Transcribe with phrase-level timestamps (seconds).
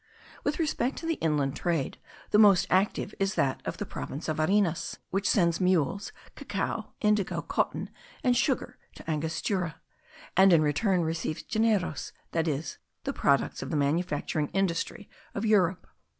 [0.43, 1.99] With respect to the inland trade,
[2.31, 7.43] the most active is that of the province of Varinas, which sends mules, cacao, indigo,
[7.43, 7.87] cotton,
[8.23, 9.79] and sugar to Angostura;
[10.35, 15.85] and in return receives generos, that is, the products of the manufacturing industry of Europe.